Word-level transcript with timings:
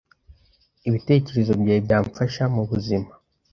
Ibitekerezo 0.87 1.53
byawe 1.61 1.79
byamfasha 1.87 2.43
m'ubuzima 2.53 3.09